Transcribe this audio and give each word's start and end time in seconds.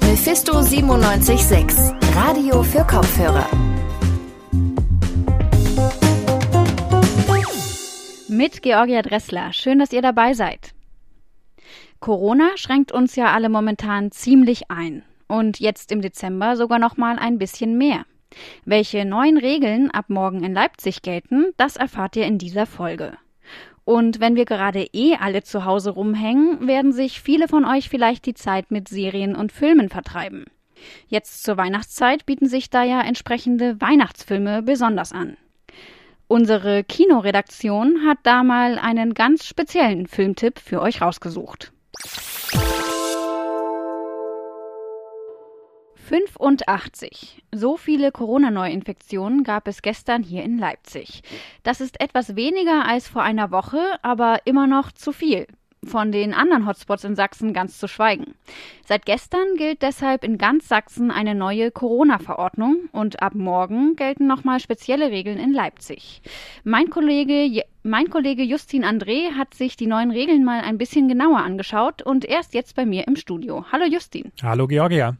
Mephisto 0.00 0.62
976, 0.62 1.76
Radio 2.14 2.62
für 2.62 2.84
Kopfhörer. 2.86 3.46
Mit 8.28 8.62
Georgia 8.62 9.02
Dressler. 9.02 9.52
Schön, 9.52 9.78
dass 9.78 9.92
ihr 9.92 10.00
dabei 10.00 10.32
seid. 10.32 10.72
Corona 12.00 12.52
schränkt 12.54 12.92
uns 12.92 13.14
ja 13.14 13.34
alle 13.34 13.50
momentan 13.50 14.10
ziemlich 14.10 14.70
ein. 14.70 15.02
Und 15.28 15.60
jetzt 15.60 15.92
im 15.92 16.00
Dezember 16.00 16.56
sogar 16.56 16.78
noch 16.78 16.96
mal 16.96 17.18
ein 17.18 17.36
bisschen 17.36 17.76
mehr. 17.76 18.06
Welche 18.64 19.04
neuen 19.04 19.36
Regeln 19.36 19.90
ab 19.90 20.06
morgen 20.08 20.42
in 20.42 20.54
Leipzig 20.54 21.02
gelten, 21.02 21.52
das 21.58 21.76
erfahrt 21.76 22.16
ihr 22.16 22.24
in 22.24 22.38
dieser 22.38 22.64
Folge. 22.64 23.18
Und 23.84 24.20
wenn 24.20 24.34
wir 24.34 24.46
gerade 24.46 24.86
eh 24.92 25.16
alle 25.16 25.42
zu 25.42 25.64
Hause 25.64 25.90
rumhängen, 25.90 26.66
werden 26.66 26.92
sich 26.92 27.20
viele 27.20 27.48
von 27.48 27.64
euch 27.64 27.88
vielleicht 27.88 28.24
die 28.26 28.34
Zeit 28.34 28.70
mit 28.70 28.88
Serien 28.88 29.36
und 29.36 29.52
Filmen 29.52 29.90
vertreiben. 29.90 30.46
Jetzt 31.06 31.42
zur 31.44 31.56
Weihnachtszeit 31.56 32.26
bieten 32.26 32.48
sich 32.48 32.70
da 32.70 32.82
ja 32.82 33.00
entsprechende 33.00 33.80
Weihnachtsfilme 33.80 34.62
besonders 34.62 35.12
an. 35.12 35.36
Unsere 36.26 36.82
Kinoredaktion 36.84 38.06
hat 38.06 38.18
da 38.22 38.42
mal 38.42 38.78
einen 38.78 39.14
ganz 39.14 39.46
speziellen 39.46 40.06
Filmtipp 40.06 40.58
für 40.58 40.80
euch 40.80 41.02
rausgesucht. 41.02 41.72
85. 46.04 47.42
So 47.52 47.76
viele 47.76 48.12
Corona-Neuinfektionen 48.12 49.42
gab 49.42 49.66
es 49.66 49.82
gestern 49.82 50.22
hier 50.22 50.42
in 50.42 50.58
Leipzig. 50.58 51.22
Das 51.62 51.80
ist 51.80 52.00
etwas 52.00 52.36
weniger 52.36 52.86
als 52.86 53.08
vor 53.08 53.22
einer 53.22 53.50
Woche, 53.50 53.80
aber 54.02 54.40
immer 54.44 54.66
noch 54.66 54.92
zu 54.92 55.12
viel. 55.12 55.46
Von 55.86 56.12
den 56.12 56.32
anderen 56.32 56.66
Hotspots 56.66 57.04
in 57.04 57.14
Sachsen 57.14 57.52
ganz 57.52 57.78
zu 57.78 57.88
schweigen. 57.88 58.34
Seit 58.86 59.04
gestern 59.04 59.56
gilt 59.56 59.82
deshalb 59.82 60.24
in 60.24 60.38
ganz 60.38 60.68
Sachsen 60.68 61.10
eine 61.10 61.34
neue 61.34 61.70
Corona-Verordnung 61.70 62.88
und 62.92 63.22
ab 63.22 63.34
morgen 63.34 63.94
gelten 63.94 64.26
nochmal 64.26 64.60
spezielle 64.60 65.10
Regeln 65.10 65.38
in 65.38 65.52
Leipzig. 65.52 66.22
Mein 66.64 66.88
Kollege, 66.88 67.64
mein 67.82 68.08
Kollege 68.08 68.44
Justin 68.44 68.84
André 68.84 69.32
hat 69.36 69.52
sich 69.52 69.76
die 69.76 69.86
neuen 69.86 70.10
Regeln 70.10 70.44
mal 70.44 70.60
ein 70.60 70.78
bisschen 70.78 71.08
genauer 71.08 71.38
angeschaut 71.38 72.02
und 72.02 72.24
er 72.24 72.40
ist 72.40 72.54
jetzt 72.54 72.76
bei 72.76 72.86
mir 72.86 73.06
im 73.06 73.16
Studio. 73.16 73.66
Hallo 73.70 73.84
Justin. 73.84 74.32
Hallo 74.42 74.66
Georgia. 74.66 75.16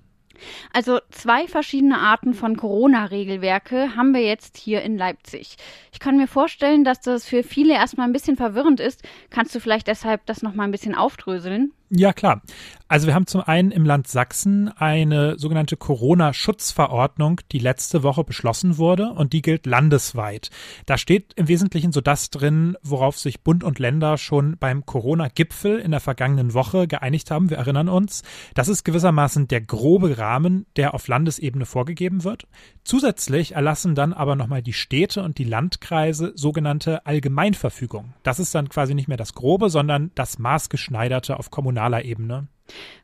Also 0.72 1.00
zwei 1.10 1.46
verschiedene 1.46 1.98
Arten 1.98 2.34
von 2.34 2.56
Corona-Regelwerke 2.56 3.96
haben 3.96 4.14
wir 4.14 4.22
jetzt 4.22 4.56
hier 4.56 4.82
in 4.82 4.96
Leipzig. 4.98 5.56
Ich 5.92 6.00
kann 6.00 6.16
mir 6.16 6.26
vorstellen, 6.28 6.84
dass 6.84 7.00
das 7.00 7.26
für 7.26 7.42
viele 7.42 7.74
erstmal 7.74 8.06
ein 8.06 8.12
bisschen 8.12 8.36
verwirrend 8.36 8.80
ist. 8.80 9.02
Kannst 9.30 9.54
du 9.54 9.60
vielleicht 9.60 9.86
deshalb 9.86 10.26
das 10.26 10.42
nochmal 10.42 10.68
ein 10.68 10.72
bisschen 10.72 10.94
aufdröseln? 10.94 11.72
Ja, 11.96 12.12
klar. 12.12 12.42
Also 12.86 13.06
wir 13.06 13.14
haben 13.14 13.26
zum 13.26 13.40
einen 13.40 13.70
im 13.70 13.86
Land 13.86 14.08
Sachsen 14.08 14.68
eine 14.68 15.38
sogenannte 15.38 15.76
Corona-Schutzverordnung, 15.76 17.40
die 17.50 17.58
letzte 17.58 18.02
Woche 18.02 18.24
beschlossen 18.24 18.76
wurde 18.76 19.10
und 19.10 19.32
die 19.32 19.42
gilt 19.42 19.64
landesweit. 19.64 20.50
Da 20.84 20.98
steht 20.98 21.32
im 21.34 21.48
Wesentlichen 21.48 21.92
so 21.92 22.00
das 22.00 22.30
drin, 22.30 22.76
worauf 22.82 23.18
sich 23.18 23.42
Bund 23.42 23.64
und 23.64 23.78
Länder 23.78 24.18
schon 24.18 24.58
beim 24.58 24.84
Corona-Gipfel 24.84 25.78
in 25.78 25.92
der 25.92 26.00
vergangenen 26.00 26.52
Woche 26.52 26.86
geeinigt 26.86 27.30
haben. 27.30 27.48
Wir 27.48 27.56
erinnern 27.56 27.88
uns. 27.88 28.22
Das 28.54 28.68
ist 28.68 28.84
gewissermaßen 28.84 29.48
der 29.48 29.62
grobe 29.62 30.18
Rahmen, 30.18 30.66
der 30.76 30.94
auf 30.94 31.08
Landesebene 31.08 31.64
vorgegeben 31.64 32.22
wird. 32.22 32.46
Zusätzlich 32.84 33.52
erlassen 33.52 33.94
dann 33.94 34.12
aber 34.12 34.36
nochmal 34.36 34.62
die 34.62 34.74
Städte 34.74 35.22
und 35.22 35.38
die 35.38 35.44
Landkreise 35.44 36.32
sogenannte 36.34 37.06
Allgemeinverfügung. 37.06 38.12
Das 38.22 38.38
ist 38.38 38.54
dann 38.54 38.68
quasi 38.68 38.94
nicht 38.94 39.08
mehr 39.08 39.16
das 39.16 39.34
Grobe, 39.34 39.70
sondern 39.70 40.10
das 40.14 40.38
Maßgeschneiderte 40.38 41.38
auf 41.38 41.50
kommunaler 41.50 41.83
kommunaler 41.84 42.04
Ebene. 42.04 42.48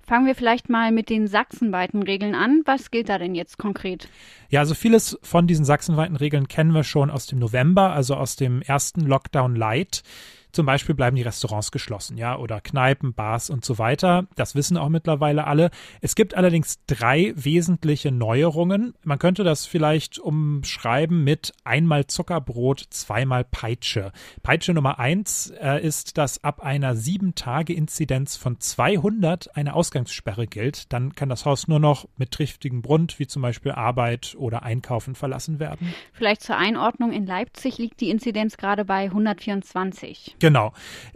Fangen 0.02 0.26
wir 0.26 0.34
vielleicht 0.34 0.68
mal 0.68 0.90
mit 0.90 1.10
den 1.10 1.28
sachsenweiten 1.28 2.02
Regeln 2.02 2.34
an. 2.34 2.62
Was 2.64 2.90
gilt 2.90 3.08
da 3.08 3.18
denn 3.18 3.34
jetzt 3.34 3.58
konkret? 3.58 4.08
Ja, 4.48 4.60
also 4.60 4.74
vieles 4.74 5.18
von 5.22 5.46
diesen 5.46 5.64
sachsenweiten 5.64 6.16
Regeln 6.16 6.48
kennen 6.48 6.72
wir 6.72 6.82
schon 6.82 7.10
aus 7.10 7.26
dem 7.26 7.38
November, 7.38 7.92
also 7.92 8.16
aus 8.16 8.36
dem 8.36 8.62
ersten 8.62 9.02
Lockdown 9.02 9.54
Light. 9.54 10.02
Zum 10.52 10.66
Beispiel 10.66 10.94
bleiben 10.94 11.16
die 11.16 11.22
Restaurants 11.22 11.70
geschlossen, 11.70 12.16
ja, 12.16 12.36
oder 12.36 12.60
Kneipen, 12.60 13.14
Bars 13.14 13.50
und 13.50 13.64
so 13.64 13.78
weiter. 13.78 14.26
Das 14.36 14.54
wissen 14.54 14.76
auch 14.76 14.88
mittlerweile 14.88 15.46
alle. 15.46 15.70
Es 16.00 16.14
gibt 16.14 16.34
allerdings 16.34 16.80
drei 16.86 17.32
wesentliche 17.36 18.10
Neuerungen. 18.10 18.94
Man 19.04 19.18
könnte 19.18 19.44
das 19.44 19.66
vielleicht 19.66 20.18
umschreiben 20.18 21.24
mit 21.24 21.52
einmal 21.64 22.06
Zuckerbrot, 22.06 22.86
zweimal 22.90 23.44
Peitsche. 23.44 24.12
Peitsche 24.42 24.74
Nummer 24.74 24.98
eins 24.98 25.50
äh, 25.60 25.84
ist, 25.84 26.18
dass 26.18 26.42
ab 26.44 26.60
einer 26.60 26.96
sieben 26.96 27.34
Tage 27.34 27.72
Inzidenz 27.72 28.36
von 28.36 28.60
200 28.60 29.56
eine 29.56 29.74
Ausgangssperre 29.74 30.46
gilt. 30.46 30.92
Dann 30.92 31.14
kann 31.14 31.28
das 31.28 31.44
Haus 31.44 31.68
nur 31.68 31.80
noch 31.80 32.08
mit 32.16 32.30
triftigem 32.32 32.82
Grund, 32.82 33.18
wie 33.18 33.26
zum 33.26 33.42
Beispiel 33.42 33.72
Arbeit 33.72 34.34
oder 34.38 34.62
Einkaufen, 34.62 35.14
verlassen 35.14 35.58
werden. 35.58 35.94
Vielleicht 36.12 36.42
zur 36.42 36.56
Einordnung. 36.56 37.12
In 37.12 37.26
Leipzig 37.26 37.78
liegt 37.78 38.00
die 38.00 38.10
Inzidenz 38.10 38.56
gerade 38.56 38.84
bei 38.84 39.04
124. 39.04 40.36
Genau. 40.40 40.72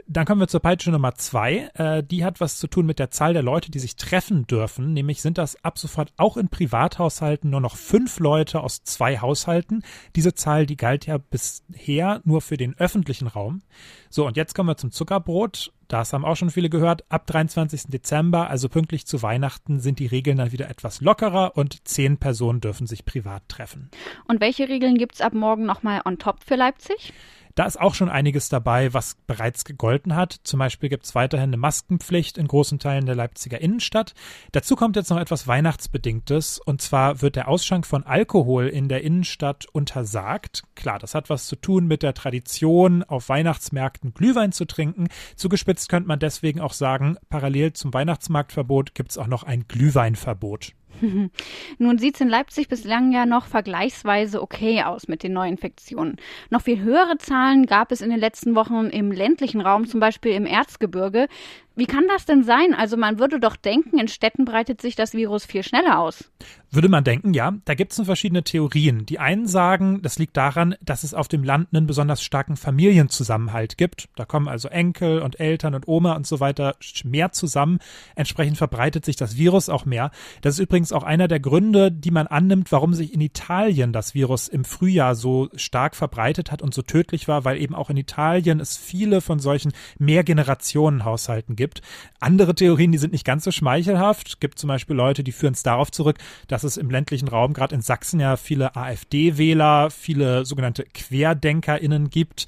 Dann 0.06 0.26
kommen 0.26 0.40
wir 0.40 0.48
zur 0.48 0.60
Peitsche 0.60 0.90
Nummer 0.90 1.14
zwei. 1.14 1.70
Äh, 1.74 2.02
die 2.02 2.24
hat 2.24 2.38
was 2.38 2.58
zu 2.58 2.68
tun 2.68 2.84
mit 2.84 2.98
der 2.98 3.10
Zahl 3.10 3.32
der 3.32 3.42
Leute, 3.42 3.70
die 3.70 3.78
sich 3.78 3.96
treffen 3.96 4.46
dürfen. 4.46 4.92
Nämlich 4.92 5.22
sind 5.22 5.38
das 5.38 5.62
ab 5.64 5.78
sofort 5.78 6.12
auch 6.18 6.36
in 6.36 6.48
Privathaushalten 6.48 7.48
nur 7.48 7.62
noch 7.62 7.76
fünf 7.76 8.20
Leute 8.20 8.60
aus 8.60 8.82
zwei 8.82 9.18
Haushalten. 9.18 9.82
Diese 10.14 10.34
Zahl, 10.34 10.66
die 10.66 10.76
galt 10.76 11.06
ja 11.06 11.16
bisher 11.18 12.20
nur 12.24 12.42
für 12.42 12.58
den 12.58 12.78
öffentlichen 12.78 13.26
Raum. 13.26 13.62
So, 14.10 14.26
und 14.26 14.36
jetzt 14.36 14.54
kommen 14.54 14.68
wir 14.68 14.76
zum 14.76 14.92
Zuckerbrot. 14.92 15.72
Das 15.88 16.12
haben 16.12 16.24
auch 16.24 16.36
schon 16.36 16.50
viele 16.50 16.68
gehört. 16.68 17.04
Ab 17.10 17.26
23. 17.26 17.84
Dezember, 17.88 18.50
also 18.50 18.68
pünktlich 18.68 19.06
zu 19.06 19.22
Weihnachten, 19.22 19.80
sind 19.80 19.98
die 20.00 20.06
Regeln 20.06 20.36
dann 20.36 20.52
wieder 20.52 20.68
etwas 20.68 21.00
lockerer 21.00 21.56
und 21.56 21.88
zehn 21.88 22.18
Personen 22.18 22.60
dürfen 22.60 22.86
sich 22.86 23.06
privat 23.06 23.48
treffen. 23.48 23.90
Und 24.28 24.40
welche 24.40 24.68
Regeln 24.68 24.98
gibt 24.98 25.14
es 25.14 25.20
ab 25.22 25.32
morgen 25.32 25.64
nochmal 25.64 26.02
on 26.04 26.18
top 26.18 26.44
für 26.44 26.56
Leipzig? 26.56 27.12
Da 27.54 27.66
ist 27.66 27.80
auch 27.80 27.94
schon 27.94 28.08
einiges 28.08 28.48
dabei, 28.48 28.92
was 28.94 29.16
bereits 29.28 29.64
gegolten 29.64 30.16
hat. 30.16 30.40
Zum 30.42 30.58
Beispiel 30.58 30.88
gibt 30.88 31.04
es 31.04 31.14
weiterhin 31.14 31.50
eine 31.50 31.56
Maskenpflicht 31.56 32.36
in 32.36 32.48
großen 32.48 32.80
Teilen 32.80 33.06
der 33.06 33.14
Leipziger 33.14 33.60
Innenstadt. 33.60 34.14
Dazu 34.50 34.74
kommt 34.74 34.96
jetzt 34.96 35.10
noch 35.10 35.20
etwas 35.20 35.46
Weihnachtsbedingtes. 35.46 36.58
Und 36.58 36.82
zwar 36.82 37.22
wird 37.22 37.36
der 37.36 37.46
Ausschank 37.46 37.86
von 37.86 38.02
Alkohol 38.02 38.66
in 38.66 38.88
der 38.88 39.02
Innenstadt 39.02 39.66
untersagt. 39.66 40.64
Klar, 40.74 40.98
das 40.98 41.14
hat 41.14 41.30
was 41.30 41.46
zu 41.46 41.54
tun 41.54 41.86
mit 41.86 42.02
der 42.02 42.14
Tradition, 42.14 43.04
auf 43.04 43.28
Weihnachtsmärkten 43.28 44.14
Glühwein 44.14 44.50
zu 44.50 44.64
trinken. 44.64 45.06
Zugespitzt 45.36 45.88
könnte 45.88 46.08
man 46.08 46.18
deswegen 46.18 46.60
auch 46.60 46.72
sagen, 46.72 47.18
parallel 47.28 47.72
zum 47.72 47.94
Weihnachtsmarktverbot 47.94 48.94
gibt 48.94 49.12
es 49.12 49.18
auch 49.18 49.28
noch 49.28 49.44
ein 49.44 49.68
Glühweinverbot. 49.68 50.72
Nun 51.78 51.98
sieht 51.98 52.14
es 52.14 52.20
in 52.20 52.28
Leipzig 52.28 52.68
bislang 52.68 53.12
ja 53.12 53.26
noch 53.26 53.46
vergleichsweise 53.46 54.40
okay 54.42 54.82
aus 54.82 55.08
mit 55.08 55.22
den 55.22 55.32
Neuinfektionen. 55.32 56.16
Noch 56.50 56.62
viel 56.62 56.80
höhere 56.80 57.18
Zahlen 57.18 57.66
gab 57.66 57.92
es 57.92 58.00
in 58.00 58.10
den 58.10 58.20
letzten 58.20 58.54
Wochen 58.54 58.86
im 58.86 59.12
ländlichen 59.12 59.60
Raum, 59.60 59.86
zum 59.86 60.00
Beispiel 60.00 60.32
im 60.32 60.46
Erzgebirge. 60.46 61.28
Wie 61.76 61.86
kann 61.86 62.04
das 62.06 62.24
denn 62.24 62.44
sein? 62.44 62.72
Also 62.72 62.96
man 62.96 63.18
würde 63.18 63.40
doch 63.40 63.56
denken, 63.56 63.98
in 63.98 64.06
Städten 64.06 64.44
breitet 64.44 64.80
sich 64.80 64.94
das 64.94 65.12
Virus 65.12 65.44
viel 65.44 65.64
schneller 65.64 65.98
aus. 65.98 66.30
Würde 66.70 66.88
man 66.88 67.02
denken, 67.02 67.34
ja. 67.34 67.54
Da 67.64 67.74
gibt 67.74 67.92
es 67.92 68.00
verschiedene 68.04 68.44
Theorien. 68.44 69.06
Die 69.06 69.18
einen 69.18 69.46
sagen, 69.46 70.00
das 70.02 70.18
liegt 70.18 70.36
daran, 70.36 70.76
dass 70.82 71.02
es 71.02 71.14
auf 71.14 71.26
dem 71.26 71.42
Land 71.42 71.68
einen 71.72 71.86
besonders 71.86 72.22
starken 72.22 72.56
Familienzusammenhalt 72.56 73.76
gibt. 73.76 74.08
Da 74.14 74.24
kommen 74.24 74.46
also 74.46 74.68
Enkel 74.68 75.20
und 75.20 75.40
Eltern 75.40 75.74
und 75.74 75.88
Oma 75.88 76.14
und 76.14 76.26
so 76.26 76.38
weiter 76.38 76.76
mehr 77.04 77.32
zusammen. 77.32 77.78
Entsprechend 78.14 78.56
verbreitet 78.56 79.04
sich 79.04 79.16
das 79.16 79.36
Virus 79.36 79.68
auch 79.68 79.84
mehr. 79.84 80.12
Das 80.42 80.54
ist 80.54 80.60
übrigens 80.60 80.92
auch 80.92 81.02
einer 81.02 81.26
der 81.26 81.40
Gründe, 81.40 81.90
die 81.90 82.10
man 82.12 82.28
annimmt, 82.28 82.70
warum 82.70 82.94
sich 82.94 83.12
in 83.12 83.20
Italien 83.20 83.92
das 83.92 84.14
Virus 84.14 84.46
im 84.46 84.64
Frühjahr 84.64 85.16
so 85.16 85.48
stark 85.56 85.96
verbreitet 85.96 86.52
hat 86.52 86.62
und 86.62 86.72
so 86.72 86.82
tödlich 86.82 87.26
war, 87.26 87.44
weil 87.44 87.60
eben 87.60 87.74
auch 87.74 87.90
in 87.90 87.96
Italien 87.96 88.60
es 88.60 88.76
viele 88.76 89.20
von 89.20 89.38
solchen 89.40 89.72
Mehrgenerationenhaushalten 89.98 91.56
gibt 91.56 91.63
gibt. 91.64 91.80
Andere 92.20 92.54
Theorien, 92.54 92.92
die 92.92 92.98
sind 92.98 93.12
nicht 93.12 93.24
ganz 93.24 93.44
so 93.44 93.50
schmeichelhaft. 93.50 94.28
Es 94.28 94.40
gibt 94.40 94.58
zum 94.58 94.68
Beispiel 94.68 94.94
Leute, 94.94 95.24
die 95.24 95.32
führen 95.32 95.54
es 95.54 95.62
darauf 95.62 95.90
zurück, 95.90 96.18
dass 96.46 96.62
es 96.62 96.76
im 96.76 96.90
ländlichen 96.90 97.28
Raum, 97.28 97.54
gerade 97.54 97.74
in 97.74 97.80
Sachsen, 97.80 98.20
ja 98.20 98.36
viele 98.36 98.76
AfD-Wähler, 98.76 99.90
viele 99.90 100.44
sogenannte 100.44 100.84
QuerdenkerInnen 100.84 102.10
gibt. 102.10 102.46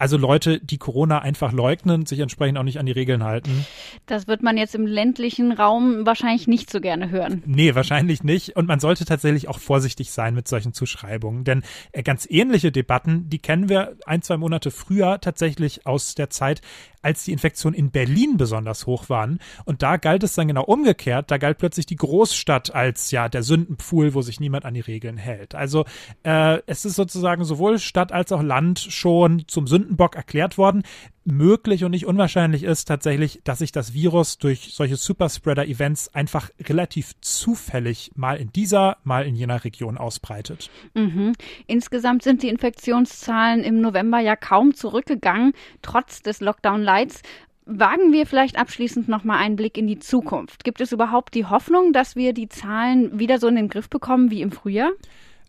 Also 0.00 0.16
Leute, 0.16 0.60
die 0.60 0.78
Corona 0.78 1.18
einfach 1.18 1.52
leugnen, 1.52 2.06
sich 2.06 2.20
entsprechend 2.20 2.56
auch 2.56 2.62
nicht 2.62 2.78
an 2.78 2.86
die 2.86 2.92
Regeln 2.92 3.22
halten. 3.22 3.66
Das 4.06 4.26
wird 4.26 4.42
man 4.42 4.56
jetzt 4.56 4.74
im 4.74 4.86
ländlichen 4.86 5.52
Raum 5.52 6.06
wahrscheinlich 6.06 6.48
nicht 6.48 6.70
so 6.70 6.80
gerne 6.80 7.10
hören. 7.10 7.42
Nee, 7.44 7.74
wahrscheinlich 7.74 8.24
nicht. 8.24 8.56
Und 8.56 8.66
man 8.66 8.80
sollte 8.80 9.04
tatsächlich 9.04 9.48
auch 9.48 9.58
vorsichtig 9.58 10.10
sein 10.10 10.34
mit 10.34 10.48
solchen 10.48 10.72
Zuschreibungen. 10.72 11.44
Denn 11.44 11.62
äh, 11.92 12.02
ganz 12.02 12.26
ähnliche 12.30 12.72
Debatten, 12.72 13.28
die 13.28 13.40
kennen 13.40 13.68
wir 13.68 13.94
ein, 14.06 14.22
zwei 14.22 14.38
Monate 14.38 14.70
früher 14.70 15.20
tatsächlich 15.20 15.86
aus 15.86 16.14
der 16.14 16.30
Zeit, 16.30 16.62
als 17.02 17.24
die 17.24 17.32
Infektionen 17.32 17.74
in 17.74 17.90
Berlin 17.90 18.36
besonders 18.36 18.86
hoch 18.86 19.08
waren. 19.08 19.38
Und 19.64 19.82
da 19.82 19.96
galt 19.96 20.22
es 20.22 20.34
dann 20.34 20.48
genau 20.48 20.64
umgekehrt. 20.64 21.30
Da 21.30 21.38
galt 21.38 21.58
plötzlich 21.58 21.86
die 21.86 21.96
Großstadt 21.96 22.74
als 22.74 23.10
ja 23.10 23.28
der 23.28 23.42
Sündenpfuhl, 23.42 24.14
wo 24.14 24.22
sich 24.22 24.40
niemand 24.40 24.64
an 24.64 24.74
die 24.74 24.80
Regeln 24.80 25.16
hält. 25.16 25.54
Also 25.54 25.84
äh, 26.22 26.58
es 26.66 26.84
ist 26.84 26.96
sozusagen 26.96 27.44
sowohl 27.44 27.78
Stadt 27.78 28.12
als 28.12 28.32
auch 28.32 28.42
Land 28.42 28.78
schon 28.78 29.44
zum 29.46 29.66
Sündenbock 29.90 30.16
erklärt 30.16 30.56
worden 30.56 30.82
möglich 31.24 31.84
und 31.84 31.90
nicht 31.90 32.06
unwahrscheinlich 32.06 32.64
ist 32.64 32.86
tatsächlich, 32.86 33.40
dass 33.44 33.58
sich 33.58 33.72
das 33.72 33.92
Virus 33.92 34.38
durch 34.38 34.72
solche 34.72 34.96
Superspreader-Events 34.96 36.14
einfach 36.14 36.50
relativ 36.60 37.12
zufällig 37.20 38.10
mal 38.16 38.36
in 38.36 38.50
dieser, 38.52 38.96
mal 39.04 39.26
in 39.26 39.36
jener 39.36 39.62
Region 39.64 39.98
ausbreitet. 39.98 40.70
Mhm. 40.94 41.34
Insgesamt 41.66 42.22
sind 42.22 42.42
die 42.42 42.48
Infektionszahlen 42.48 43.62
im 43.62 43.80
November 43.80 44.18
ja 44.18 44.34
kaum 44.34 44.74
zurückgegangen, 44.74 45.52
trotz 45.82 46.22
des 46.22 46.40
Lockdown-Lights. 46.40 47.22
Wagen 47.66 48.12
wir 48.12 48.26
vielleicht 48.26 48.58
abschließend 48.58 49.08
noch 49.08 49.22
mal 49.22 49.38
einen 49.38 49.54
Blick 49.54 49.78
in 49.78 49.86
die 49.86 50.00
Zukunft. 50.00 50.64
Gibt 50.64 50.80
es 50.80 50.90
überhaupt 50.90 51.34
die 51.34 51.44
Hoffnung, 51.44 51.92
dass 51.92 52.16
wir 52.16 52.32
die 52.32 52.48
Zahlen 52.48 53.20
wieder 53.20 53.38
so 53.38 53.46
in 53.46 53.54
den 53.54 53.68
Griff 53.68 53.88
bekommen 53.88 54.30
wie 54.30 54.42
im 54.42 54.50
Frühjahr? 54.50 54.90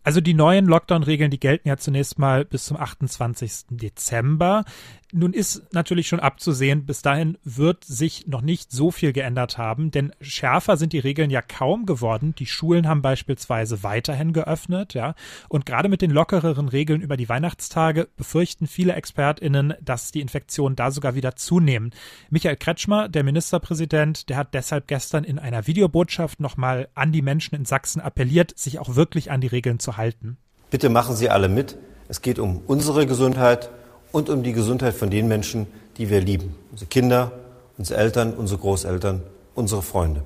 Also 0.04 0.20
die 0.20 0.34
neuen 0.34 0.66
Lockdown-Regeln, 0.66 1.30
die 1.30 1.40
gelten 1.40 1.68
ja 1.68 1.76
zunächst 1.76 2.18
mal 2.18 2.44
bis 2.44 2.64
zum 2.64 2.76
28. 2.76 3.66
Dezember. 3.70 4.64
Nun 5.14 5.34
ist 5.34 5.74
natürlich 5.74 6.08
schon 6.08 6.20
abzusehen, 6.20 6.86
bis 6.86 7.02
dahin 7.02 7.36
wird 7.44 7.84
sich 7.84 8.26
noch 8.28 8.40
nicht 8.40 8.72
so 8.72 8.90
viel 8.90 9.12
geändert 9.12 9.58
haben, 9.58 9.90
denn 9.90 10.12
schärfer 10.22 10.78
sind 10.78 10.94
die 10.94 10.98
Regeln 10.98 11.28
ja 11.28 11.42
kaum 11.42 11.84
geworden. 11.84 12.34
Die 12.38 12.46
Schulen 12.46 12.88
haben 12.88 13.02
beispielsweise 13.02 13.82
weiterhin 13.82 14.32
geöffnet, 14.32 14.94
ja. 14.94 15.14
Und 15.50 15.66
gerade 15.66 15.90
mit 15.90 16.00
den 16.00 16.10
lockereren 16.10 16.66
Regeln 16.66 17.02
über 17.02 17.18
die 17.18 17.28
Weihnachtstage 17.28 18.08
befürchten 18.16 18.66
viele 18.66 18.94
ExpertInnen, 18.94 19.74
dass 19.82 20.12
die 20.12 20.22
Infektionen 20.22 20.76
da 20.76 20.90
sogar 20.90 21.14
wieder 21.14 21.36
zunehmen. 21.36 21.90
Michael 22.30 22.56
Kretschmer, 22.56 23.10
der 23.10 23.22
Ministerpräsident, 23.22 24.30
der 24.30 24.38
hat 24.38 24.54
deshalb 24.54 24.88
gestern 24.88 25.24
in 25.24 25.38
einer 25.38 25.66
Videobotschaft 25.66 26.40
nochmal 26.40 26.88
an 26.94 27.12
die 27.12 27.20
Menschen 27.20 27.54
in 27.54 27.66
Sachsen 27.66 28.00
appelliert, 28.00 28.58
sich 28.58 28.78
auch 28.78 28.96
wirklich 28.96 29.30
an 29.30 29.42
die 29.42 29.48
Regeln 29.48 29.78
zu 29.78 29.98
halten. 29.98 30.38
Bitte 30.70 30.88
machen 30.88 31.14
Sie 31.16 31.28
alle 31.28 31.50
mit. 31.50 31.76
Es 32.08 32.22
geht 32.22 32.38
um 32.38 32.62
unsere 32.66 33.06
Gesundheit 33.06 33.68
und 34.12 34.28
um 34.30 34.42
die 34.42 34.52
Gesundheit 34.52 34.94
von 34.94 35.10
den 35.10 35.26
Menschen, 35.26 35.66
die 35.96 36.08
wir 36.10 36.20
lieben. 36.20 36.54
Unsere 36.70 36.88
Kinder, 36.88 37.32
unsere 37.76 37.98
Eltern, 37.98 38.34
unsere 38.34 38.60
Großeltern, 38.60 39.22
unsere 39.54 39.82
Freunde 39.82 40.22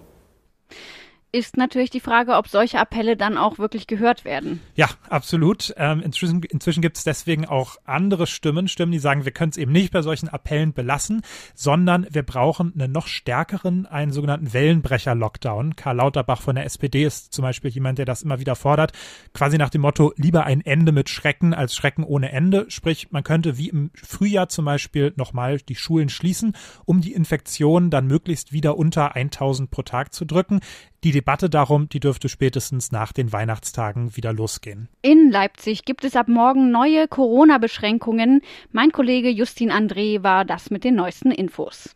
ist 1.32 1.56
natürlich 1.56 1.90
die 1.90 2.00
Frage, 2.00 2.34
ob 2.34 2.48
solche 2.48 2.78
Appelle 2.78 3.16
dann 3.16 3.36
auch 3.36 3.58
wirklich 3.58 3.86
gehört 3.86 4.24
werden. 4.24 4.60
Ja, 4.74 4.88
absolut. 5.08 5.74
Ähm, 5.76 6.00
inzwischen 6.00 6.42
inzwischen 6.42 6.80
gibt 6.80 6.96
es 6.96 7.04
deswegen 7.04 7.44
auch 7.44 7.76
andere 7.84 8.26
Stimmen, 8.26 8.68
Stimmen, 8.68 8.92
die 8.92 8.98
sagen, 8.98 9.24
wir 9.24 9.32
können 9.32 9.50
es 9.50 9.56
eben 9.56 9.72
nicht 9.72 9.92
bei 9.92 10.02
solchen 10.02 10.28
Appellen 10.28 10.72
belassen, 10.72 11.22
sondern 11.54 12.06
wir 12.10 12.22
brauchen 12.22 12.72
einen 12.78 12.92
noch 12.92 13.06
stärkeren, 13.06 13.86
einen 13.86 14.12
sogenannten 14.12 14.52
Wellenbrecher-Lockdown. 14.52 15.76
Karl 15.76 15.96
Lauterbach 15.96 16.40
von 16.40 16.54
der 16.54 16.64
SPD 16.64 17.04
ist 17.04 17.32
zum 17.32 17.42
Beispiel 17.42 17.70
jemand, 17.70 17.98
der 17.98 18.06
das 18.06 18.22
immer 18.22 18.40
wieder 18.40 18.56
fordert, 18.56 18.92
quasi 19.34 19.58
nach 19.58 19.70
dem 19.70 19.82
Motto, 19.82 20.12
lieber 20.16 20.44
ein 20.44 20.60
Ende 20.60 20.92
mit 20.92 21.10
Schrecken 21.10 21.54
als 21.54 21.74
Schrecken 21.74 22.04
ohne 22.04 22.32
Ende. 22.32 22.66
Sprich, 22.68 23.10
man 23.10 23.24
könnte 23.24 23.58
wie 23.58 23.68
im 23.68 23.90
Frühjahr 23.94 24.48
zum 24.48 24.64
Beispiel 24.64 25.12
nochmal 25.16 25.58
die 25.58 25.76
Schulen 25.76 26.08
schließen, 26.08 26.56
um 26.84 27.00
die 27.00 27.12
Infektion 27.12 27.90
dann 27.90 28.06
möglichst 28.06 28.52
wieder 28.52 28.78
unter 28.78 29.14
1000 29.16 29.70
pro 29.70 29.82
Tag 29.82 30.14
zu 30.14 30.24
drücken. 30.24 30.60
Die 31.04 31.12
Debatte 31.12 31.48
darum, 31.50 31.88
die 31.88 32.00
dürfte 32.00 32.28
spätestens 32.28 32.90
nach 32.92 33.12
den 33.12 33.32
Weihnachtstagen 33.32 34.16
wieder 34.16 34.32
losgehen. 34.32 34.88
In 35.02 35.30
Leipzig 35.30 35.84
gibt 35.84 36.04
es 36.04 36.16
ab 36.16 36.28
morgen 36.28 36.70
neue 36.70 37.06
Corona-Beschränkungen. 37.08 38.42
Mein 38.72 38.92
Kollege 38.92 39.28
Justin 39.28 39.70
André 39.70 40.22
war 40.22 40.44
das 40.44 40.70
mit 40.70 40.84
den 40.84 40.94
neuesten 40.94 41.30
Infos. 41.30 41.94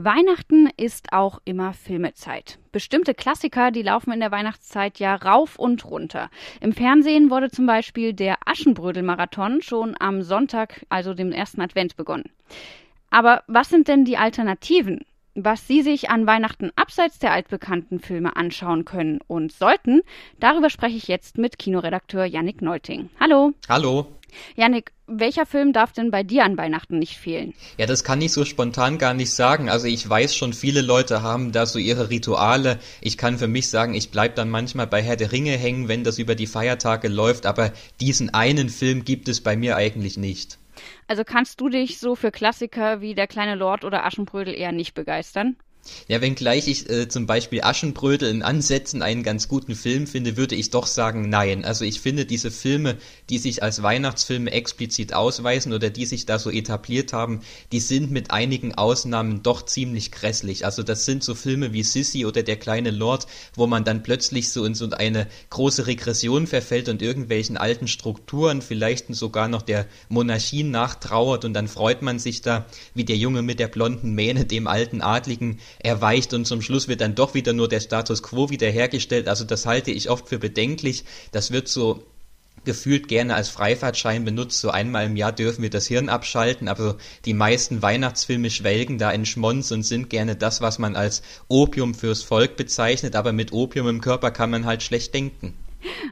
Weihnachten 0.00 0.68
ist 0.76 1.12
auch 1.12 1.40
immer 1.44 1.72
Filmezeit. 1.72 2.60
Bestimmte 2.70 3.14
Klassiker, 3.14 3.72
die 3.72 3.82
laufen 3.82 4.12
in 4.12 4.20
der 4.20 4.30
Weihnachtszeit 4.30 5.00
ja 5.00 5.16
rauf 5.16 5.58
und 5.58 5.84
runter. 5.84 6.30
Im 6.60 6.72
Fernsehen 6.72 7.30
wurde 7.30 7.50
zum 7.50 7.66
Beispiel 7.66 8.12
der 8.12 8.36
Aschenbrödel-Marathon 8.46 9.60
schon 9.60 9.96
am 9.98 10.22
Sonntag, 10.22 10.86
also 10.88 11.14
dem 11.14 11.32
ersten 11.32 11.60
Advent, 11.60 11.96
begonnen. 11.96 12.30
Aber 13.10 13.42
was 13.46 13.68
sind 13.68 13.88
denn 13.88 14.04
die 14.04 14.16
Alternativen? 14.16 15.00
Was 15.34 15.66
Sie 15.66 15.82
sich 15.82 16.10
an 16.10 16.26
Weihnachten 16.26 16.72
abseits 16.74 17.18
der 17.20 17.32
altbekannten 17.32 18.00
Filme 18.00 18.36
anschauen 18.36 18.84
können 18.84 19.20
und 19.28 19.52
sollten, 19.52 20.02
darüber 20.40 20.68
spreche 20.68 20.96
ich 20.96 21.06
jetzt 21.06 21.38
mit 21.38 21.58
Kinoredakteur 21.58 22.24
Yannick 22.24 22.60
Neuting. 22.60 23.08
Hallo. 23.20 23.52
Hallo. 23.68 24.08
Yannick, 24.56 24.92
welcher 25.06 25.46
Film 25.46 25.72
darf 25.72 25.92
denn 25.92 26.10
bei 26.10 26.22
dir 26.22 26.44
an 26.44 26.58
Weihnachten 26.58 26.98
nicht 26.98 27.16
fehlen? 27.16 27.54
Ja, 27.78 27.86
das 27.86 28.04
kann 28.04 28.20
ich 28.20 28.32
so 28.32 28.44
spontan 28.44 28.98
gar 28.98 29.14
nicht 29.14 29.30
sagen. 29.30 29.70
Also 29.70 29.86
ich 29.86 30.06
weiß 30.06 30.34
schon, 30.34 30.52
viele 30.52 30.82
Leute 30.82 31.22
haben 31.22 31.52
da 31.52 31.66
so 31.66 31.78
ihre 31.78 32.10
Rituale. 32.10 32.78
Ich 33.00 33.16
kann 33.16 33.38
für 33.38 33.48
mich 33.48 33.70
sagen, 33.70 33.94
ich 33.94 34.10
bleib 34.10 34.34
dann 34.34 34.50
manchmal 34.50 34.86
bei 34.86 35.02
Herr 35.02 35.16
der 35.16 35.32
Ringe 35.32 35.52
hängen, 35.52 35.88
wenn 35.88 36.04
das 36.04 36.18
über 36.18 36.34
die 36.34 36.46
Feiertage 36.46 37.08
läuft, 37.08 37.46
aber 37.46 37.72
diesen 38.00 38.34
einen 38.34 38.68
Film 38.68 39.04
gibt 39.04 39.28
es 39.28 39.40
bei 39.40 39.56
mir 39.56 39.76
eigentlich 39.76 40.16
nicht. 40.16 40.58
Also 41.06 41.24
kannst 41.24 41.60
du 41.60 41.68
dich 41.68 41.98
so 41.98 42.14
für 42.14 42.30
Klassiker 42.30 43.00
wie 43.00 43.14
Der 43.14 43.26
kleine 43.26 43.54
Lord 43.54 43.84
oder 43.84 44.04
Aschenbrödel 44.04 44.54
eher 44.54 44.72
nicht 44.72 44.94
begeistern? 44.94 45.56
Ja, 46.08 46.20
wenngleich 46.20 46.68
ich 46.68 46.88
äh, 46.88 47.08
zum 47.08 47.26
Beispiel 47.26 47.62
Aschenbrödel 47.62 48.30
in 48.30 48.42
Ansätzen 48.42 49.02
einen 49.02 49.22
ganz 49.22 49.48
guten 49.48 49.74
Film 49.74 50.06
finde, 50.06 50.36
würde 50.36 50.54
ich 50.54 50.70
doch 50.70 50.86
sagen 50.86 51.28
nein. 51.28 51.64
Also 51.64 51.84
ich 51.84 52.00
finde 52.00 52.26
diese 52.26 52.50
Filme, 52.50 52.96
die 53.30 53.38
sich 53.38 53.62
als 53.62 53.82
Weihnachtsfilme 53.82 54.50
explizit 54.50 55.14
ausweisen 55.14 55.72
oder 55.72 55.90
die 55.90 56.06
sich 56.06 56.26
da 56.26 56.38
so 56.38 56.50
etabliert 56.50 57.12
haben, 57.12 57.40
die 57.72 57.80
sind 57.80 58.10
mit 58.10 58.30
einigen 58.30 58.74
Ausnahmen 58.74 59.42
doch 59.42 59.64
ziemlich 59.64 60.12
grässlich. 60.12 60.64
Also 60.64 60.82
das 60.82 61.04
sind 61.04 61.24
so 61.24 61.34
Filme 61.34 61.72
wie 61.72 61.82
Sissy 61.82 62.24
oder 62.24 62.42
Der 62.42 62.56
kleine 62.56 62.90
Lord, 62.90 63.26
wo 63.54 63.66
man 63.66 63.84
dann 63.84 64.02
plötzlich 64.02 64.50
so 64.50 64.64
in 64.64 64.74
so 64.74 64.90
eine 64.90 65.26
große 65.50 65.86
Regression 65.86 66.46
verfällt 66.46 66.88
und 66.88 67.02
irgendwelchen 67.02 67.56
alten 67.56 67.88
Strukturen, 67.88 68.62
vielleicht 68.62 69.14
sogar 69.14 69.48
noch 69.48 69.62
der 69.62 69.86
Monarchie 70.08 70.62
nachtrauert 70.62 71.44
und 71.44 71.54
dann 71.54 71.68
freut 71.68 72.02
man 72.02 72.18
sich 72.18 72.42
da, 72.42 72.66
wie 72.94 73.04
der 73.04 73.16
Junge 73.16 73.42
mit 73.42 73.60
der 73.60 73.68
blonden 73.68 74.14
Mähne 74.14 74.44
dem 74.44 74.66
alten 74.66 75.00
Adligen 75.00 75.60
erweicht 75.78 76.34
und 76.34 76.46
zum 76.46 76.62
Schluss 76.62 76.88
wird 76.88 77.00
dann 77.00 77.14
doch 77.14 77.34
wieder 77.34 77.52
nur 77.52 77.68
der 77.68 77.80
Status 77.80 78.22
quo 78.22 78.50
wiederhergestellt. 78.50 79.28
Also 79.28 79.44
das 79.44 79.66
halte 79.66 79.90
ich 79.90 80.10
oft 80.10 80.28
für 80.28 80.38
bedenklich. 80.38 81.04
Das 81.32 81.50
wird 81.50 81.68
so 81.68 82.04
gefühlt 82.64 83.08
gerne 83.08 83.34
als 83.34 83.48
Freifahrtschein 83.48 84.24
benutzt. 84.24 84.60
So 84.60 84.70
einmal 84.70 85.06
im 85.06 85.16
Jahr 85.16 85.32
dürfen 85.32 85.62
wir 85.62 85.70
das 85.70 85.86
Hirn 85.86 86.08
abschalten, 86.08 86.68
aber 86.68 86.96
die 87.24 87.34
meisten 87.34 87.82
Weihnachtsfilme 87.82 88.50
schwelgen 88.50 88.98
da 88.98 89.10
in 89.10 89.26
Schmonz 89.26 89.70
und 89.70 89.84
sind 89.84 90.10
gerne 90.10 90.36
das, 90.36 90.60
was 90.60 90.78
man 90.78 90.96
als 90.96 91.22
Opium 91.48 91.94
fürs 91.94 92.22
Volk 92.22 92.56
bezeichnet, 92.56 93.16
aber 93.16 93.32
mit 93.32 93.52
Opium 93.52 93.88
im 93.88 94.00
Körper 94.00 94.30
kann 94.30 94.50
man 94.50 94.66
halt 94.66 94.82
schlecht 94.82 95.14
denken. 95.14 95.54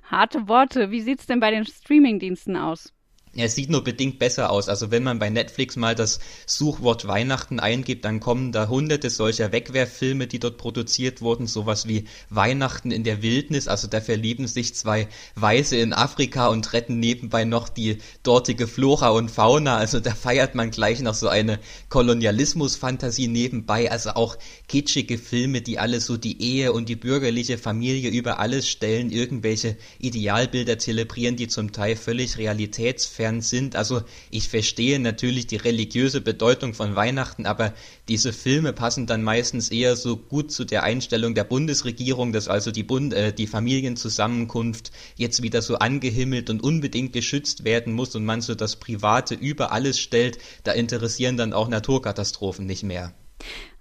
Harte 0.05 0.49
Worte. 0.49 0.91
Wie 0.91 1.01
sieht's 1.01 1.27
denn 1.27 1.41
bei 1.41 1.51
den 1.51 1.67
Streamingdiensten 1.67 2.57
aus? 2.57 2.93
Es 3.39 3.55
sieht 3.55 3.71
nur 3.71 3.85
bedingt 3.85 4.19
besser 4.19 4.51
aus. 4.51 4.69
Also 4.69 4.91
wenn 4.91 5.03
man 5.03 5.19
bei 5.19 5.29
Netflix 5.29 5.77
mal 5.77 5.95
das 5.95 6.21
Suchwort 6.47 7.07
Weihnachten 7.07 7.61
eingibt, 7.61 8.05
dann 8.05 8.21
kommen 8.21 8.53
da 8.53 8.69
hunderte 8.69 9.11
solcher 9.11 9.53
Wegwerffilme, 9.53 10.27
die 10.27 10.39
dort 10.39 10.57
produziert 10.57 11.21
wurden, 11.21 11.47
sowas 11.47 11.87
wie 11.87 12.05
Weihnachten 12.31 12.91
in 12.91 13.05
der 13.05 13.23
Wildnis. 13.23 13.69
Also 13.69 13.89
da 13.89 14.01
verlieben 14.01 14.47
sich 14.47 14.75
zwei 14.75 15.09
Weiße 15.35 15.77
in 15.77 15.93
Afrika 15.93 16.49
und 16.49 16.73
retten 16.73 16.99
nebenbei 16.99 17.45
noch 17.45 17.69
die 17.69 17.99
dortige 18.23 18.67
Flora 18.67 19.11
und 19.11 19.31
Fauna. 19.31 19.77
Also 19.77 20.01
da 20.01 20.15
feiert 20.15 20.55
man 20.55 20.71
gleich 20.71 21.01
noch 21.01 21.15
so 21.15 21.29
eine 21.29 21.59
Kolonialismusfantasie 21.91 23.29
nebenbei. 23.29 23.91
Also 23.91 24.11
auch 24.11 24.37
kitschige 24.69 25.19
Filme, 25.19 25.61
die 25.61 25.79
alle 25.79 26.01
so 26.01 26.17
die 26.17 26.41
Ehe 26.41 26.73
und 26.73 26.89
die 26.89 26.97
bürgerliche 26.97 27.59
Familie 27.59 28.11
über 28.11 28.39
alles 28.39 28.69
stellen, 28.69 29.11
irgendwelche 29.11 29.77
Idealbilder 29.99 30.79
zelebrieren, 30.79 31.37
die 31.37 31.49
zum 31.49 31.73
Teil 31.73 31.97
völlig 31.97 32.39
realitätsfern 32.39 33.26
insofern 33.27 33.41
sind. 33.41 33.77
Also 33.77 34.03
ich 34.31 34.49
verstehe 34.49 34.99
natürlich 34.99 35.47
die 35.47 35.57
religiöse 35.57 36.21
Bedeutung 36.21 36.75
von 36.75 36.97
Weihnachten, 36.97 37.47
aber 37.47 37.73
diese 38.09 38.33
Filme 38.33 38.73
passen 38.73 39.07
dann 39.07 39.23
meistens 39.23 39.71
eher 39.71 39.97
so 39.97 40.17
gut 40.17 40.53
zu 40.53 40.65
der 40.65 40.83
Einstellung 40.83 41.35
der 41.35 41.45
Bundesregierung, 41.45 42.33
dass 42.33 42.49
also 42.49 42.71
die, 42.71 42.83
Bund 42.83 43.13
äh, 43.13 43.33
die 43.33 43.47
Familienzusammenkunft 43.47 44.91
jetzt 45.17 45.43
wieder 45.43 45.63
so 45.63 45.77
angehimmelt 45.77 46.51
und 46.51 46.63
unbedingt 46.63 47.13
geschützt 47.13 47.65
werden 47.65 47.93
muss 47.93 48.15
und 48.15 48.25
man 48.25 48.41
so 48.41 48.55
das 48.55 48.77
Private 48.77 49.35
über 49.35 49.73
alles 49.73 49.99
stellt. 49.99 50.39
Da 50.65 50.73
interessieren 50.73 51.37
dann 51.37 51.53
auch 51.53 51.69
Naturkatastrophen 51.69 52.67
nicht 52.67 52.83
mehr. 52.83 53.13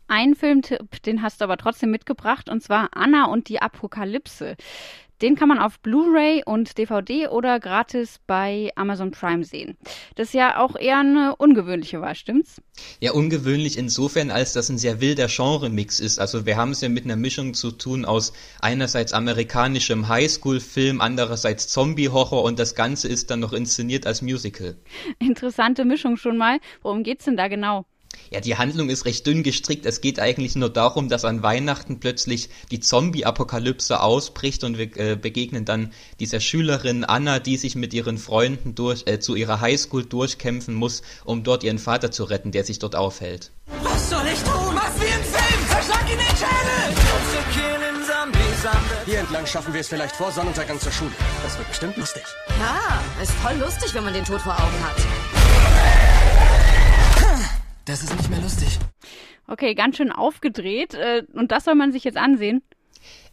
Ein 0.08 0.36
Filmtipp, 0.36 1.02
den 1.02 1.24
hast 1.24 1.42
du 1.42 1.46
aber 1.46 1.58
trotzdem 1.58 1.90
mitgebracht, 1.90 2.48
und 2.48 2.62
zwar 2.62 2.90
Anna 2.94 3.26
und 3.26 3.50
die 3.50 3.60
Apokalypse. 3.60 4.56
Den 5.22 5.36
kann 5.36 5.48
man 5.48 5.60
auf 5.60 5.80
Blu-ray 5.80 6.44
und 6.46 6.78
DVD 6.78 7.30
oder 7.30 7.60
gratis 7.60 8.20
bei 8.28 8.72
Amazon 8.76 9.12
Prime 9.12 9.44
sehen. 9.44 9.78
Das 10.16 10.28
ist 10.28 10.34
ja 10.34 10.60
auch 10.60 10.76
eher 10.76 11.00
eine 11.00 11.36
ungewöhnliche 11.38 12.02
Wahl, 12.02 12.16
stimmt's? 12.16 12.62
Ja, 13.00 13.14
ungewöhnlich 13.14 13.78
insofern, 13.78 14.30
als 14.30 14.54
das 14.54 14.70
ein 14.70 14.78
sehr 14.78 15.00
wilder 15.00 15.28
Genre-Mix 15.28 16.00
ist. 16.00 16.20
Also 16.20 16.46
wir 16.46 16.58
haben 16.58 16.72
es 16.72 16.82
ja 16.82 16.90
mit 16.90 17.06
einer 17.06 17.16
Mischung 17.16 17.54
zu 17.54 17.72
tun 17.72 18.04
aus 18.04 18.34
einerseits 18.60 19.14
amerikanischem 19.14 20.10
Highschool-Film, 20.10 21.00
andererseits 21.00 21.70
Zombie-Horror 21.70 22.44
und 22.44 22.60
das 22.60 22.76
Ganze 22.76 23.08
ist 23.08 23.32
dann 23.32 23.40
noch 23.40 23.54
inszeniert 23.54 24.06
als 24.06 24.22
Musical. 24.22 24.76
Interessante 25.20 25.86
Mischung 25.86 26.18
schon 26.18 26.38
mal. 26.38 26.60
Worum 26.82 27.04
geht's 27.04 27.26
denn 27.26 27.38
da 27.38 27.48
genau? 27.48 27.86
Ja, 28.32 28.40
die 28.42 28.58
Handlung 28.58 28.90
ist 28.90 29.06
recht 29.06 29.26
dünn 29.26 29.44
gestrickt. 29.44 29.86
Es 29.86 30.02
geht 30.02 30.20
eigentlich 30.20 30.56
nur 30.56 30.70
darum, 30.70 31.10
dass 31.10 31.26
an 31.26 31.44
Weihnachten 31.44 32.00
plötzlich 32.00 32.50
die 32.72 32.80
Zombie-Apokalypse 32.80 34.02
ausbricht 34.02 34.64
und 34.64 34.78
wir 34.78 34.98
äh, 34.98 35.16
begegnen 35.16 35.66
dann 35.66 35.94
dieser 36.20 36.40
Schülerin 36.40 37.04
Anna, 37.04 37.40
die 37.40 37.58
sich 37.58 37.76
mit 37.76 37.94
ihren 37.94 38.18
Freunden 38.18 38.76
durch, 38.76 39.04
äh, 39.06 39.20
zu 39.20 39.36
ihrer 39.36 39.62
Highschool 39.62 40.06
durchkämpfen 40.06 40.74
muss, 40.74 41.02
um 41.24 41.44
dort 41.44 41.64
ihren 41.64 41.80
Vater 41.80 42.12
zu 42.12 42.24
retten, 42.24 42.52
der 42.52 42.64
sich 42.64 42.80
dort 42.80 42.96
aufhält. 42.96 43.52
Was 43.84 44.10
soll 44.10 44.26
ich 44.32 44.40
tun? 44.40 44.74
Mach 44.74 45.00
wie 45.00 45.06
im 45.06 45.24
Film! 45.24 45.70
Zerschlag 45.70 46.12
ihn 46.12 46.18
den 46.18 46.38
Schädel! 46.38 47.06
Hier 49.06 49.20
entlang 49.20 49.46
schaffen 49.46 49.74
wir 49.74 49.82
es 49.82 49.88
vielleicht 49.88 50.16
vor 50.16 50.32
Sonnenuntergang 50.32 50.80
zur 50.80 50.92
Schule. 50.92 51.12
Das 51.44 51.58
wird 51.58 51.68
bestimmt 51.70 51.98
lustig. 51.98 52.24
Ja, 52.60 53.22
ist 53.22 53.32
voll 53.34 53.56
lustig, 53.58 53.94
wenn 53.94 54.04
man 54.04 54.14
den 54.14 54.26
Tod 54.26 54.42
vor 54.42 54.54
Augen 54.54 54.84
hat. 54.84 54.96
Das 57.86 58.02
ist 58.02 58.16
nicht 58.16 58.30
mehr 58.30 58.42
lustig. 58.42 58.80
Okay, 59.48 59.76
ganz 59.76 59.98
schön 59.98 60.12
aufgedreht. 60.12 60.96
Äh, 60.96 61.24
und 61.34 61.52
das 61.52 61.66
soll 61.66 61.76
man 61.76 61.92
sich 61.92 62.04
jetzt 62.04 62.18
ansehen. 62.18 62.64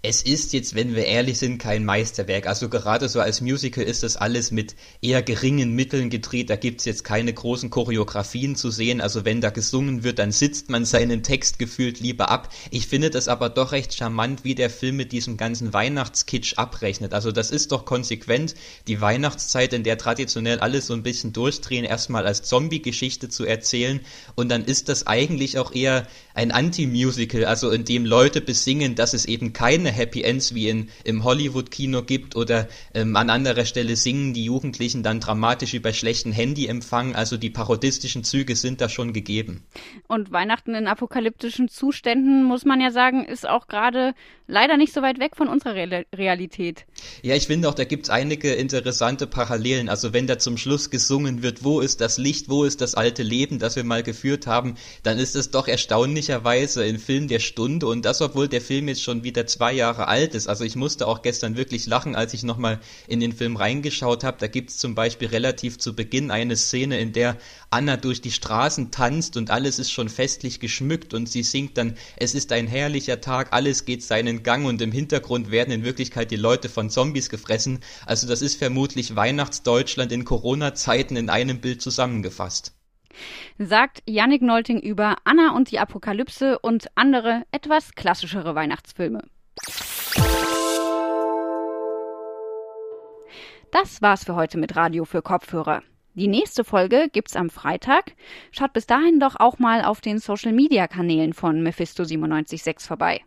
Es 0.05 0.21
ist 0.21 0.53
jetzt, 0.53 0.75
wenn 0.75 0.97
wir 0.97 1.05
ehrlich 1.05 1.39
sind, 1.39 1.59
kein 1.59 1.85
Meisterwerk. 1.85 2.49
Also 2.49 2.69
gerade 2.69 3.09
so 3.09 3.21
als 3.21 3.41
Musical 3.41 3.85
ist 3.85 4.03
das 4.03 4.17
alles 4.17 4.51
mit 4.51 4.75
eher 5.01 5.23
geringen 5.23 5.77
Mitteln 5.77 6.11
gedreht. 6.11 6.51
Da 6.51 6.57
gibt's 6.57 6.85
jetzt 6.87 7.05
keine 7.05 7.33
großen 7.33 7.71
Choreografien 7.71 8.57
zu 8.57 8.73
sehen. 8.73 9.01
Also 9.01 9.25
wenn 9.25 9.41
da 9.41 9.51
gesungen 9.51 10.03
wird, 10.03 10.19
dann 10.19 10.33
sitzt 10.33 10.71
man 10.71 10.85
seinen 10.85 11.23
Text 11.23 11.61
gefühlt 11.61 12.01
lieber 12.01 12.33
ab. 12.33 12.53
Ich 12.73 12.89
finde 12.89 13.11
das 13.11 13.29
aber 13.29 13.49
doch 13.49 13.71
recht 13.71 13.95
charmant, 13.95 14.43
wie 14.43 14.57
der 14.57 14.71
Film 14.71 14.97
mit 14.97 15.13
diesem 15.13 15.37
ganzen 15.37 15.73
Weihnachtskitsch 15.73 16.55
abrechnet. 16.59 17.15
Also 17.15 17.31
das 17.31 17.53
ist 17.53 17.71
doch 17.71 17.85
konsequent, 17.85 18.57
die 18.89 19.01
Weihnachtszeit, 19.01 19.73
in 19.73 19.85
der 19.85 19.99
traditionell 19.99 20.59
alles 20.59 20.89
so 20.89 20.95
ein 20.95 21.05
bisschen 21.05 21.33
durchdrehen, 21.33 21.85
erstmal 21.85 22.27
als 22.27 22.43
Zombie-Geschichte 22.43 23.29
zu 23.29 23.45
erzählen. 23.45 24.01
Und 24.35 24.49
dann 24.49 24.65
ist 24.65 24.89
das 24.89 25.07
eigentlich 25.07 25.61
auch 25.61 25.73
eher 25.73 26.09
ein 26.35 26.51
Anti-Musical, 26.51 27.45
also 27.45 27.71
in 27.71 27.85
dem 27.85 28.05
Leute 28.05 28.41
besingen, 28.41 28.95
dass 28.95 29.15
es 29.15 29.25
eben 29.25 29.53
keine 29.53 29.91
Happy 29.91 30.23
Ends 30.23 30.55
wie 30.55 30.69
in, 30.69 30.89
im 31.05 31.25
Hollywood-Kino 31.25 32.03
gibt 32.03 32.37
oder 32.37 32.69
ähm, 32.95 33.17
an 33.17 33.31
anderer 33.31 33.65
Stelle 33.65 33.97
singen 33.97 34.35
die 34.35 34.45
Jugendlichen 34.45 35.03
dann 35.03 35.21
dramatisch 35.21 35.75
über 35.75 35.93
schlechten 35.93 36.33
Handyempfang. 36.33 37.15
Also 37.15 37.37
die 37.37 37.51
parodistischen 37.51 38.25
Züge 38.25 38.57
sind 38.57 38.81
da 38.81 38.89
schon 38.89 39.13
gegeben. 39.13 39.63
Und 40.09 40.33
Weihnachten 40.33 40.75
in 40.75 40.87
apokalyptischen 40.87 41.69
Zuständen, 41.69 42.45
muss 42.45 42.65
man 42.65 42.81
ja 42.81 42.91
sagen, 42.91 43.25
ist 43.25 43.49
auch 43.49 43.67
gerade 43.67 44.15
leider 44.47 44.77
nicht 44.77 44.93
so 44.93 45.03
weit 45.03 45.19
weg 45.19 45.37
von 45.37 45.49
unserer 45.49 45.75
Re 45.75 46.05
Realität. 46.15 46.85
Ja, 47.23 47.35
ich 47.35 47.47
finde 47.47 47.69
auch, 47.69 47.75
da 47.75 47.85
gibt's 47.85 48.11
einige 48.11 48.53
interessante 48.53 49.27
Parallelen. 49.27 49.89
Also 49.89 50.13
wenn 50.13 50.27
da 50.27 50.39
zum 50.39 50.57
Schluss 50.57 50.91
gesungen 50.91 51.43
wird, 51.43 51.65
wo 51.65 51.81
ist 51.81 52.01
das 52.01 52.19
Licht, 52.19 52.49
wo 52.49 52.65
ist 52.65 52.81
das 52.81 52.95
alte 52.95 53.23
Leben, 53.23 53.59
das 53.59 53.77
wir 53.77 53.85
mal 53.85 54.03
geführt 54.03 54.47
haben, 54.47 54.77
dann 55.03 55.19
ist 55.19 55.37
es 55.37 55.51
doch 55.51 55.69
erstaunlicherweise 56.29 56.85
ein 56.85 56.99
Film 56.99 57.29
der 57.29 57.41
Stunde 57.41 57.87
und 57.87 58.05
das, 58.05 58.21
obwohl 58.21 58.49
der 58.49 58.61
Film 58.61 58.89
jetzt 58.89 59.03
schon 59.03 59.25
wieder 59.25 59.47
zwei 59.47 59.73
Jahre 59.73 60.09
alt 60.09 60.35
ist. 60.35 60.47
Also 60.47 60.65
ich 60.65 60.77
musste 60.77 61.07
auch 61.07 61.23
gestern 61.23 61.57
wirklich 61.57 61.87
lachen, 61.87 62.15
als 62.15 62.33
ich 62.35 62.43
nochmal 62.43 62.81
in 63.09 63.21
den 63.21 63.33
Film 63.33 63.57
reingeschaut 63.57 64.23
habe. 64.23 64.37
Da 64.39 64.47
gibt's 64.47 64.79
zum 64.79 64.95
Beispiel 64.95 65.29
relativ 65.29 65.79
zu 65.79 65.95
Beginn 65.95 66.31
eine 66.31 66.57
Szene, 66.57 67.01
in 67.01 67.13
der 67.13 67.39
Anna 67.71 67.97
durch 67.97 68.21
die 68.21 68.31
Straßen 68.31 68.91
tanzt 68.91 69.37
und 69.37 69.51
alles 69.51 69.79
ist 69.79 69.91
schon 69.91 70.09
festlich 70.09 70.61
geschmückt 70.61 71.13
und 71.13 71.29
sie 71.29 71.43
singt 71.43 71.77
dann, 71.77 71.97
es 72.17 72.35
ist 72.35 72.53
ein 72.53 72.67
herrlicher 72.67 73.21
Tag, 73.21 73.53
alles 73.53 73.85
geht 73.85 74.03
seinen 74.03 74.43
Gang 74.43 74.67
und 74.67 74.81
im 74.81 74.93
Hintergrund 74.93 75.51
werden 75.51 75.73
in 75.73 75.85
Wirklichkeit 75.85 76.31
die 76.31 76.37
Leute 76.37 76.69
von 76.69 76.91
Zombies 76.91 77.31
gefressen. 77.31 77.81
Also 78.07 78.29
das 78.29 78.43
ist 78.43 78.59
vermutlich 78.59 79.17
Weihnachtsdeutschland 79.17 80.13
in 80.13 80.25
Corona-Zeiten 80.25 81.17
in 81.17 81.31
einem 81.31 81.61
Bild 81.61 81.83
zusammengefasst 81.83 82.73
sagt 83.59 84.03
Yannick 84.07 84.43
Nolting 84.43 84.81
über 84.81 85.17
Anna 85.25 85.55
und 85.55 85.71
die 85.71 85.79
Apokalypse 85.79 86.59
und 86.59 86.87
andere 86.95 87.43
etwas 87.53 87.95
klassischere 87.95 88.55
Weihnachtsfilme. 88.55 89.23
Das 93.71 94.03
war's 94.03 94.25
für 94.25 94.35
heute 94.35 94.59
mit 94.59 94.77
Radio 94.77 95.05
für 95.05 95.23
Kopfhörer. 95.23 95.83
Die 96.15 96.29
nächste 96.29 96.63
Folge 96.63 97.09
gibt's 97.11 97.37
am 97.37 97.49
Freitag. 97.49 98.13
Schaut 98.51 98.75
bis 98.75 98.87
dahin 98.87 99.19
doch 99.19 99.37
auch 99.41 99.59
mal 99.59 99.83
auf 99.83 100.03
den 100.03 100.19
Social 100.19 100.53
Media 100.53 100.87
Kanälen 100.87 101.33
von 101.33 101.63
Mephisto 101.63 102.03
976 102.03 102.87
vorbei. 102.87 103.23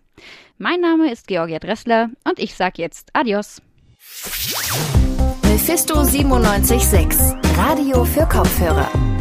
Mein 0.58 0.82
Name 0.82 1.12
ist 1.12 1.28
Georgia 1.28 1.60
Dressler 1.60 2.10
und 2.24 2.38
ich 2.38 2.54
sag 2.54 2.78
jetzt 2.78 3.10
Adios. 3.14 3.62
Mephisto 5.44 5.96
976, 5.96 7.20
Radio 7.58 8.06
für 8.06 8.28
Kopfhörer. 8.28 9.15